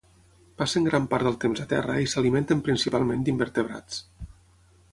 Passen 0.61 0.87
gran 0.87 1.03
part 1.11 1.27
del 1.27 1.35
temps 1.43 1.61
a 1.65 1.67
terra 1.75 1.99
i 2.05 2.09
s'alimenten 2.13 2.63
principalment 2.69 3.23
d'invertebrats. 3.27 4.01